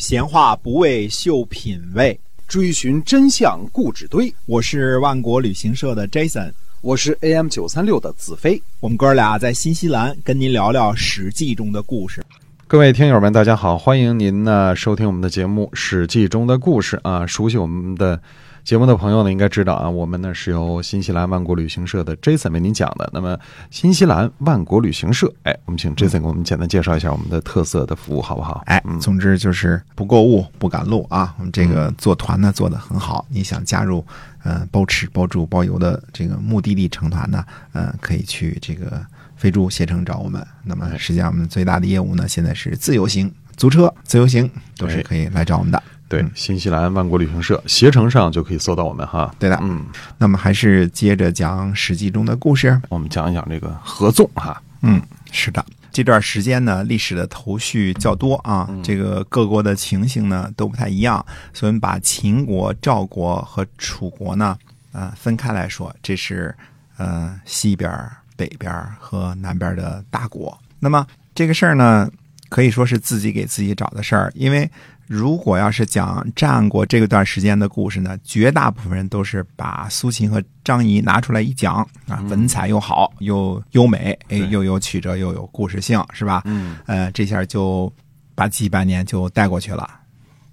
[0.00, 2.18] 闲话不为秀品味，
[2.48, 4.34] 追寻真相故纸堆。
[4.46, 8.60] 我是万国旅行社的 Jason，我是 AM 九三六的子飞。
[8.80, 12.24] 我们哥俩在新西兰跟您聊聊《史记》中的故事。
[12.66, 17.26] 各位听友们，大家好，欢迎您呢收听我们的节目《史记》中的故事啊。
[17.26, 18.18] 熟悉我们的
[18.64, 23.10] 节目的朋友呢，应该知道啊，我们呢是由新西兰万国旅行社的 Jason 为您讲的。
[23.12, 23.36] 那么，
[23.70, 28.62] 新西兰万国旅行社，哎，我们请 Jason 给我们简单介绍一下我们的特色的服务，好不好？
[28.66, 31.34] 哎，总之就是不购物不赶路啊。
[31.38, 34.04] 我们这个做团呢做得很好，你想加入
[34.44, 39.04] 呃包吃包住包邮的这个目的地成团呢，呃，可以去这个
[39.36, 40.46] 飞猪携程找我们。
[40.62, 45.82] 那么实际上我们最大的业务呢，现在是自由行、租车、自由行都是可以来找我们的。
[46.10, 49.32] 对，新西兰万国旅行社携程上就可以搜到我们哈。
[49.38, 49.86] 对的，嗯，
[50.18, 52.82] 那么还是接着讲《史记》中的故事。
[52.88, 54.60] 我们讲一讲这个合纵哈。
[54.82, 64.58] 嗯，是的，这段时间呢，历史的头绪较多啊，这个各国的情形呢都不太一样，所以我们把秦国、赵国和楚国呢，
[64.90, 66.52] 呃，分开来说，这是
[66.96, 67.88] 呃西边、
[68.36, 70.58] 北边和南边的大国。
[70.80, 72.10] 那么这个事儿呢，
[72.48, 74.68] 可以说是自己给自己找的事儿，因为。
[75.10, 86.42] 如果要是讲战国这个段时间的故事呢，绝大部分人都是把苏秦和张仪拿出来一讲啊，文采又好，又优美，哎，又有曲折，又有故事性，是吧？
[86.44, 87.92] 嗯，呃，这下就
[88.36, 89.98] 把几百年就带过去了。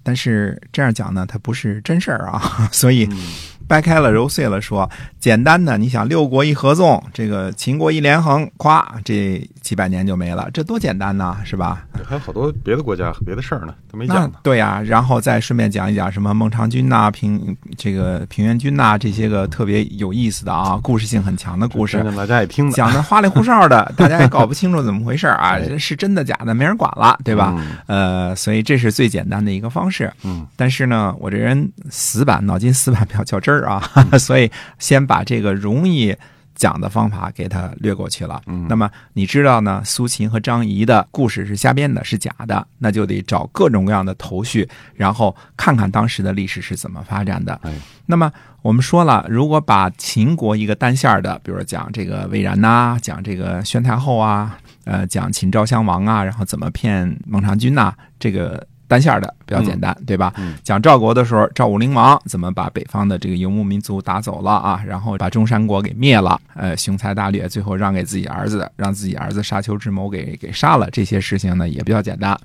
[0.02, 3.08] 但是这样讲呢，它不是真事儿啊， 所以
[3.68, 11.86] 掰开了揉碎了说，简单的，你想六国一合纵，这个秦国一连横，咵，这几百年就没了，这多简单呐，是吧？
[12.04, 14.38] 还有好多别的国家别的事儿呢，都没讲呢。
[14.42, 22.72] 对呀、然后再顺便讲一讲什么孟尝君呐、平这个平原君呐、这些个特别有意思的啊，故事性很强的故事大家也听的。
[22.72, 27.54] 讲的花里胡哨的，大家也搞不清楚怎么回事啊， 是真的假的，没人管了，对吧？
[27.86, 30.10] 呃，所以这是最简单的一个方式。
[30.24, 33.80] 嗯，但是呢，我这人死板，脑筋死板比较较真儿啊，
[34.18, 36.14] 所以先把这个容易
[36.54, 38.40] 讲的方法给它略过去了。
[38.46, 47.58] 嗯那么你知道呢，苏秦和张仪的故事是瞎编的，是假的，那就得找各种各样的头绪，然后看看当时的历史是怎么发展的。
[47.62, 47.72] 哎
[48.06, 48.32] 那么
[48.62, 60.32] 我们说了，如果把秦国一个单线儿的，比如说讲这个魏然呐、讲这个宣太后啊，呃，讲秦昭襄王啊，然后怎么骗孟尝君呐、这个单线的比较简单，对吧？
[60.38, 72.38] 嗯讲赵国的时候，赵武灵王怎么把北方的这个游牧民族打走了啊，然后把中山国给灭了，呃，雄才大略，最后让给自己儿子，让自己儿子杀丘之谋给给杀了，这些事情呢也比较简单。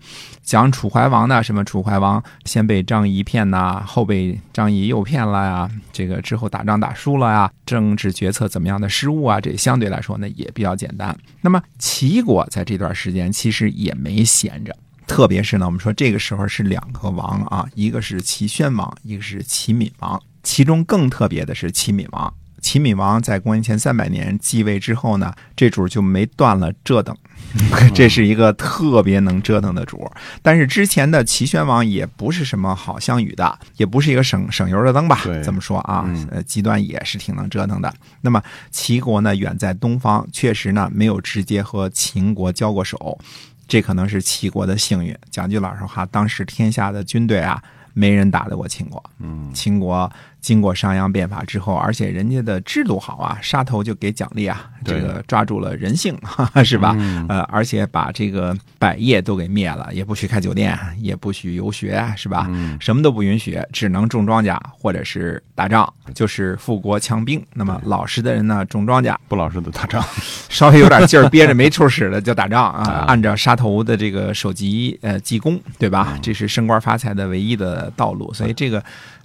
[0.44, 11.18] 讲楚怀王呢，什么楚怀王先被张仪骗呐，后被张仪诱骗了呀，这个之后打仗打输了呀，政治决策怎么样的失误啊，这相对来说呢也比较简单。
[11.42, 14.76] 那么齐国在这段时间其实也没闲着。
[15.08, 20.22] 特别是呢，我们说这个时候是两个王啊，一个是齐宣王，一个是齐闵王。
[20.44, 22.34] 其中更特别的是齐闵王。
[22.62, 27.14] 齐闵王在公元前三百年继位之后呢，这主就没断了折腾，
[27.94, 30.10] 这是一个特别能折腾的主。
[30.42, 35.44] 但是之前的齐宣王也不是什么好项羽的，也不是一个省省油的灯吧对？
[35.44, 37.94] 这么说啊嗯，呃，极端也是挺能折腾的。
[38.22, 38.42] 那么
[38.72, 43.20] 齐国呢，远在东方，确实呢没有直接和秦国交过手，
[43.68, 45.18] 这可能是齐国的幸运。
[45.30, 47.62] 讲句老实话，当时天下的军队啊，
[47.94, 49.04] 没人打得过秦国。
[49.20, 50.12] 嗯，秦国
[50.44, 56.94] 经过商鞅变法之后，而且人家的制度好啊，杀头就给奖励啊，这个抓住了人性，哈 哈是吧？
[57.00, 62.46] 嗯呃，而且把这个百业都给灭了，也不许开酒店，也不许游学，是吧？
[62.50, 67.42] 嗯什么都不允许，只能种庄稼或者是打仗，就是富国强兵。
[67.54, 70.04] 那么老实的人呢，种庄稼，不老实的打仗。
[70.50, 76.20] 稍微有点劲儿，憋着没处使的就打仗啊 啊，按照杀头的这个首级呃记功，对吧？
[76.22, 78.34] 这是升官发财的唯一的道路。
[78.34, 78.84] 所以这个，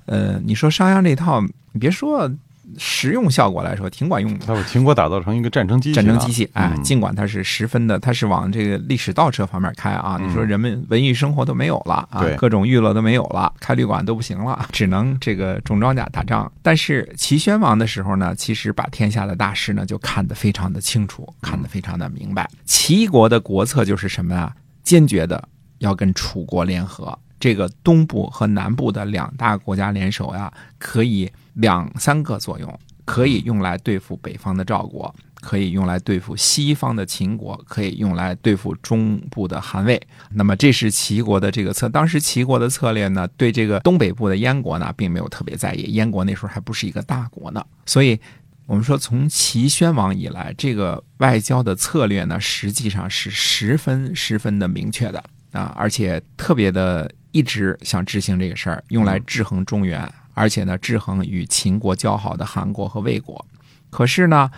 [0.09, 1.41] 呃，你说商鞅这套，
[1.73, 2.31] 你别说
[2.77, 4.45] 实用效果来说，挺管用的。
[4.47, 10.19] 他把秦国打造成一个战争机器了，战争机器，哎，嗯尽管它是十分的，它是往这个历史倒车方面开啊。
[10.21, 16.51] 你说人们文艺生活都没有了啊，各种娱乐都没有了，开旅馆都不行了， 只能这个种庄稼打仗。
[16.63, 22.49] 但是齐宣王的时候呢，其实把天下的大事呢就看得非常的清楚，看得非常的明白。
[22.67, 24.55] 齐国的国策就是什么啊？
[24.83, 25.43] 坚决的
[25.79, 27.19] 要跟楚国联合。
[27.41, 40.01] 这个东部和南部的两大国家联手呀，可以两三个作用，可以用来对付北方的赵国，可以用来对付西方的秦国，可以用来对付中部的韩魏。
[40.31, 41.89] 那么这是齐国的这个策。
[41.89, 45.83] 当时齐国的策略呢，对这个东北部的燕国呢，并没有特别在意。
[45.93, 48.19] 燕国那时候还不是一个大国呢，所以
[48.67, 63.45] 我们说从齐宣王以来，这个外交的策略呢，实际上是十分十分的明确的啊，而且特别的一直想执行这个事儿，用来制衡中原，而且呢，制衡与秦国交好的韩国和魏国。
[63.91, 64.51] 可是呢，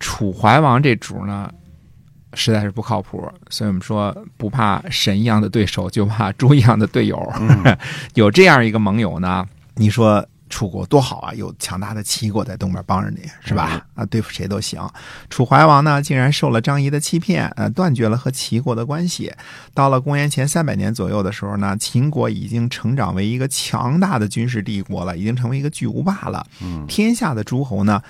[0.00, 1.52] 楚怀王这主呢，
[2.34, 3.30] 实在是不靠谱。
[3.50, 7.32] 所以我们说，不怕神一样的对手，就怕猪一样的队友。
[8.14, 13.82] 有这样一个盟友呢，你说楚国多好啊，有强大的齐国在东边帮着你，是吧？
[13.94, 14.78] 啊，对付谁都行。
[15.30, 19.32] 楚怀王呢，竟然受了张仪的欺骗，呃，断绝了和齐国的关系。
[19.72, 26.46] 到了公元前三百年左右的时候呢，秦国已经成长为一个强大的军事帝国了，已经成为一个巨无霸了。
[26.60, 28.02] 嗯，天下的诸侯呢，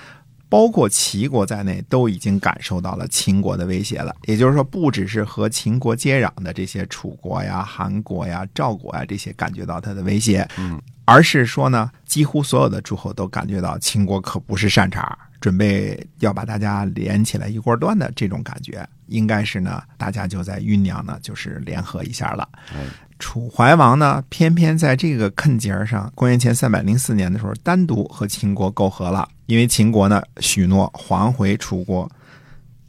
[0.48, 4.14] 包括齐国在内，都已经感受到了秦国的威胁了。
[4.24, 10.80] 也就是说，不只是和秦国接壤的这些楚国呀、韩国呀、赵国呀这些感觉到它的威胁，嗯，
[11.12, 22.48] 而是说呢，几乎所有的诸侯都感觉到秦国可不是善茬，准备要把大家连起来一锅端的这种感觉，应该是呢，大家就在酝酿呢，就是联合一下了。
[22.74, 22.78] 哎
[23.18, 32.10] 楚怀王呢，偏偏在这个坎节儿上，公元前三百零四年的时候，单独和秦国媾和了，因为秦国呢许诺还回楚国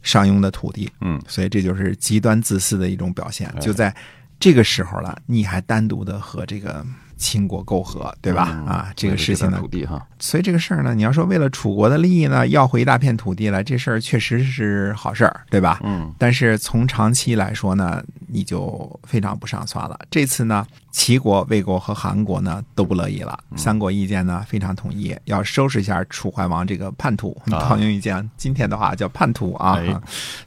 [0.02, 3.46] 上庸的土地，嗯，所以这就是极端自私的一种表现。
[3.54, 3.94] 哎就在
[4.40, 6.84] 这个时候了，你还单独的和这个
[7.16, 8.48] 秦国媾和，对吧？
[8.52, 15.80] 嗯啊，这个事情呢土，地哈，所以这个事儿呢，你要说为了楚国的利益呢，要回一大片土地来，这事儿确实是好事儿，对吧？
[15.84, 19.98] 嗯但是从长期来说呢，你就非常不上算了。
[20.10, 27.36] 这次呢，齐国、魏国和韩国呢都不乐意了，三国意见呢非常统一，要收拾一下楚怀王这个叛徒。
[27.50, 29.74] 啊 套用一件今天的话叫叛徒啊。
[29.78, 29.94] 哎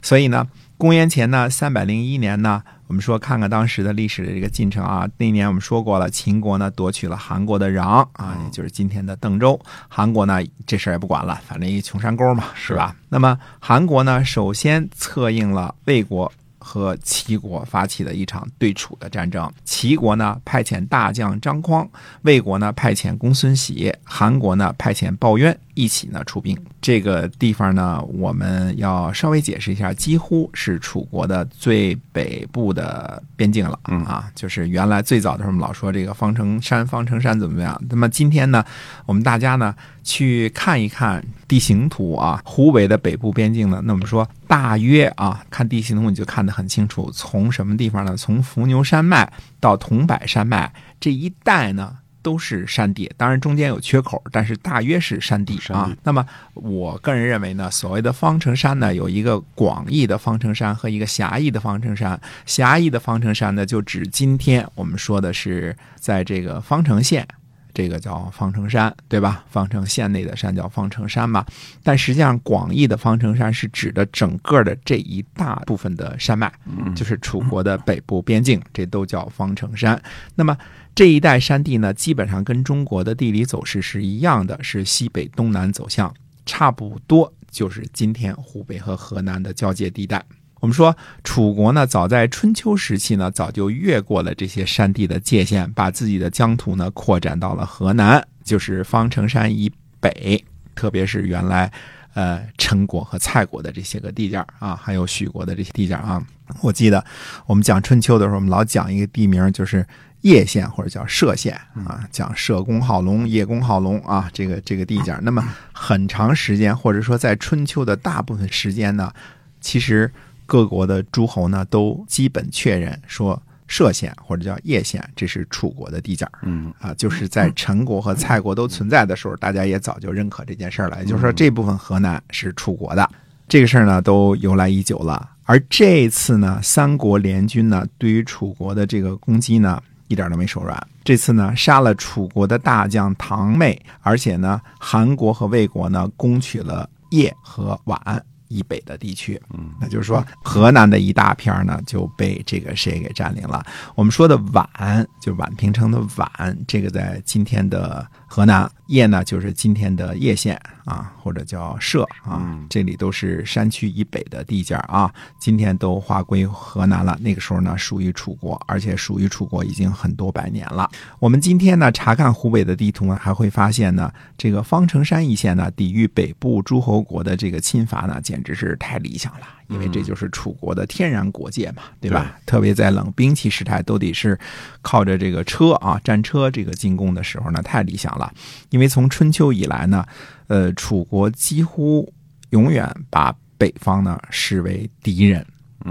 [0.02, 0.46] 所以呢，
[0.78, 5.08] 公元前呢三百零一年呢，我们说看看当时的历史的这个进程啊。
[5.18, 9.60] 那年我们说过了，秦国呢夺取了韩国的壤啊，也就是今天的邓州。
[9.88, 10.38] 韩国呢
[10.68, 12.94] 这事儿也不管了，反正一穷山沟嘛，是吧？
[13.08, 16.32] 那么韩国呢，首先策应了魏国。
[16.60, 19.50] 和齐国发起的一场对楚的战争。
[19.64, 21.88] 齐国呢派遣大将张匡，
[22.22, 26.58] 魏国呢派遣公孙喜，韩国呢派遣鲍渊一起呢出兵。
[26.80, 33.78] 这个地方呢，我们要稍微解释一下，几乎是楚国的最北部的边境了。
[33.88, 37.80] 嗯啊，就是原来最早的时候，我们老说这个方城山，方城山怎么样？
[37.88, 38.64] 那么今天呢，
[39.06, 39.72] 我们大家呢
[40.02, 48.16] 去看一看地形图啊，湖北的北部边境呢，那我们说大约啊，看地形图你就看得很清楚，从什么地方呢？
[48.16, 51.98] 从伏牛山脉到桐柏山脉这一带呢。
[52.22, 55.90] 都是山地，当然中间有缺口，但是大约是山地啊。
[56.02, 56.24] 那么
[56.54, 62.20] 我个人认为呢，所谓的方城山呢，有一个广义的方城山和一个狭义的方城山。
[62.46, 67.26] 狭义的方城山呢，就指今天我们说的是在这个方城县。
[67.74, 69.44] 这个叫方城山，对吧？
[69.48, 71.46] 方城县内的山叫方城山嘛。
[71.84, 76.50] 但实际上，广义的方城山是指的整个的这一大部分的山脉，
[76.96, 80.00] 就是楚国的北部边境，这都叫方城山。
[80.34, 80.56] 那么
[80.98, 86.12] 这一带山地呢，基本上跟中国的地理走势是一样的，是西北东南走向，
[86.44, 90.20] 差不多就是今天湖北和河南的交界地带。
[90.58, 101.72] 我们说，楚国呢，早在春秋时期呢，早就越过了这些山地的界限，把自己的疆土呢扩展到了河南，就是方城山以北，特别是原来
[102.14, 106.26] 呃陈国和蔡国的这些个地界儿啊，还有许国的这些地界儿啊。
[106.60, 107.04] 我记得
[107.46, 109.86] 我们讲春秋的时候，我们老讲一个地名，就是
[110.22, 115.20] 叶县或者叫歙县啊，讲歙公好龙、叶公好龙啊，这个这个地界儿。
[115.22, 119.12] 那么很长时间，或者说在春秋的大部分时间呢，
[119.60, 120.10] 其实
[120.46, 123.40] 各国的诸侯呢都基本确认说。
[123.70, 130.98] 歙县或者叫叶县，这是楚国的地界儿嗯啊，就是在陈国和蔡国都存在的时候，大家也早就认可这件事儿了。
[131.00, 133.06] 也就是说，这部分河南是楚国的，
[133.46, 135.28] 这个事儿呢都由来已久了。
[135.48, 140.78] 而这次呢，三国联军呢对于楚国的这个攻击呢，一点都没手软。
[141.02, 148.20] 这次呢，杀了楚国的大将唐妹，而且呢，韩国和魏国呢攻取了邺和宛。
[148.50, 153.62] 以北的地区，嗯，那就是说，河南的一大片呢就被这个谁给占领了。
[153.94, 165.10] 我们说的宛，就宛平城的宛，这个在今天的河南；叶呢，就是今天的叶县啊，或者叫社啊嗯，这里都是山区以北的地界儿啊。
[165.40, 167.18] 今天都划归河南了。
[167.22, 170.88] 那个时候呢，属于楚国，而且属于楚国已经很多百年了。
[171.18, 179.46] 我们今天呢，查看湖北的地图呢，还会发现呢，这个方城山一线呢，抵御北部诸侯国的这个侵伐呢，简直是太理想了。
[179.68, 182.38] 因为这就是楚国的天然国界嘛，对吧？
[182.46, 184.38] 特别在冷兵器时代，都得是
[184.82, 188.32] 靠着这个车啊，战车这个进攻的时候呢，太理想了。
[188.70, 190.04] 因为从春秋以来呢，
[190.46, 192.12] 呃，楚国几乎
[192.50, 195.46] 永远把北方呢视为敌人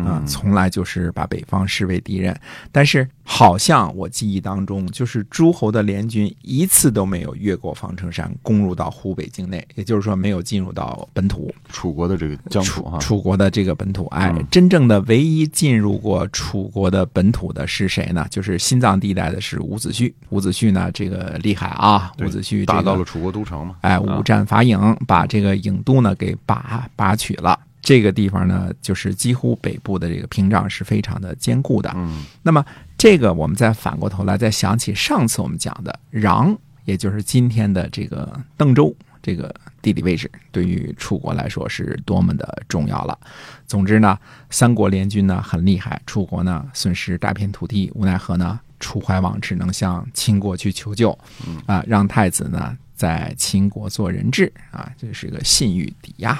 [0.05, 2.37] 啊，从来就是把北方视为敌人。
[2.71, 11.53] 但是好像我记忆当中，就是诸侯的联军一次都没有越过防城山，攻入到湖北境内，也就是说没有进入到本土。
[11.69, 18.25] 楚国的这个疆土哈，楚国的这个本土，哎，嗯真正的唯一进入过楚国的本土的是谁呢？
[18.29, 20.11] 就是心脏地带的是伍子胥。
[20.29, 22.11] 伍子胥呢，这个厉害啊！
[22.19, 23.75] 伍子胥、这个、打到了楚国都城嘛。
[23.81, 27.59] 哎，啊五战伐郢，把这个郢都呢给拔拔取了。
[27.87, 31.89] 这个地方呢，就是几乎北部的这个屏障是非常的坚固的。
[31.95, 32.61] 嗯那么
[32.97, 43.17] 这个我们再反过头来再想起上次我们讲的壤，也就是今天的这个邓州这个地理位置，对于楚国来说是多么的重要了。
[43.65, 51.17] 总之呢，三国联军呢很厉害，楚国呢损失大片土地，无奈何呢，楚怀王只能向秦国去求救，
[51.65, 56.37] 啊，让太子呢在秦国做人质啊，这是个信誉抵押。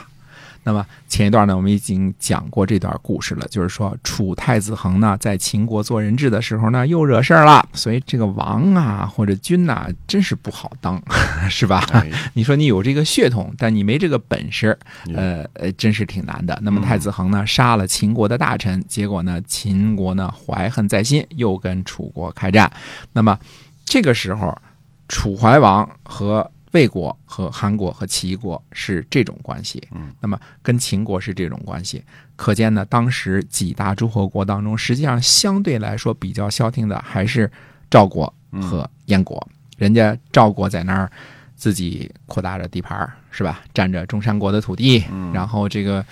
[0.68, 11.02] 那么前一段呢，我们已经讲过这段故事了，就是说楚太子恒呢在秦国做人质的时候呢，又惹事儿了，所以这个王啊或者君呐、真是不好当，
[11.50, 11.88] 是吧？
[11.94, 16.60] 哎你说你有这个血统，但你没这个本事，嗯呃呃，真是挺难的。
[16.62, 22.70] 那么太子恒呢，杀了秦国的大臣，结果呢，秦国呢怀恨在心，又跟楚国开战。
[23.14, 23.40] 那么
[23.86, 24.54] 这个时候，
[25.08, 32.04] 楚怀王和魏国和韩国和齐国是这种关系，嗯，那么跟秦国是这种关系，
[32.36, 37.50] 可见呢，当时几大诸侯国当中，实际上相对来说比较消停的还是
[37.90, 38.32] 赵国
[38.62, 39.48] 和燕国。
[39.78, 41.10] 人家赵国在那儿
[41.56, 43.62] 自己扩大着地盘儿，是吧？
[43.74, 46.06] 占着中山国的土地，然后这个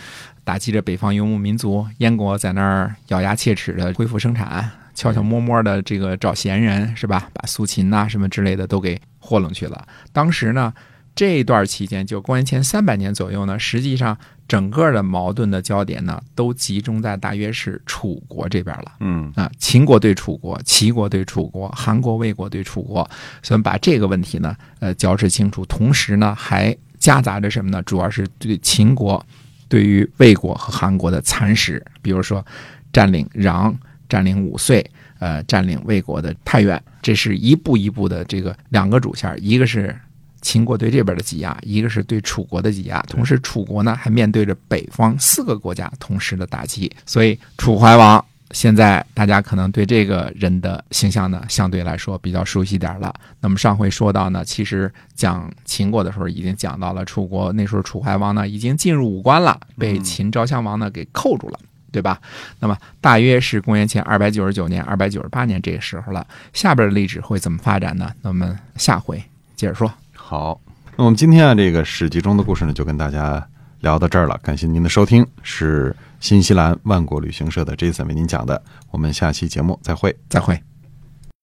[0.43, 1.85] 打击着北方游牧民族。
[1.97, 7.29] 燕国在那儿咬牙切齿的恢复生产，悄悄摸摸的这个找闲人，是吧？
[7.33, 9.85] 把苏秦呐、什么之类的都给豁楞去了。
[10.11, 10.73] 当时呢，
[11.13, 18.93] 这段期间，就公元前三百年左右呢，实际上整个的矛盾的焦点呢，都集中在大约是楚国这边了。
[18.99, 23.07] 嗯啊，秦国对楚国，齐国对楚国，韩国、魏国对楚国，
[23.43, 25.65] 所以把这个问题呢，呃，交织清楚。
[25.65, 27.81] 同时呢，还夹杂着什么呢？
[27.83, 29.23] 主要是对秦国
[29.67, 32.45] 对于魏国和韩国的蚕食，比如说
[32.93, 33.73] 占领穰、
[34.09, 34.85] 占领五岁，
[35.19, 39.95] 呃，占领魏国的太原，这是一步一步的这个两个主线，一个是。
[40.41, 53.11] 秦国对这边的挤压，一个是对楚国的挤压，同时楚国呢还面对着北方四个国家同时的打击，所以楚怀王现在大家可能对这个人的形象呢，相对来说比较熟悉点了。
[53.39, 61.59] 那么上回说到呢，其实讲秦国的时候已经讲到了楚国，那时候楚怀王呢已经进入五关了，被秦昭襄王呢给扣住了。
[61.95, 62.19] 对吧？
[62.59, 66.27] 那么大约是公元前二百九十九年、二百九十八年这个时候了。
[66.51, 68.11] 下边的历史会怎么发展呢？
[68.21, 69.23] 那我们下回
[69.55, 69.89] 接着说。
[70.13, 70.59] 好，
[70.97, 73.41] 那我们今天啊，这个史记中的故事呢，就跟大家
[73.79, 74.37] 聊到这儿了。
[74.43, 78.61] 感谢您的收听，是新西兰万国旅行社的 Jason 为您讲的。
[78.91, 80.13] 我们下期节目再会。
[80.27, 80.74] 再会。